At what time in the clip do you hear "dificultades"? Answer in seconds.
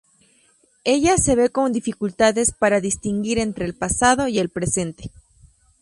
1.73-2.53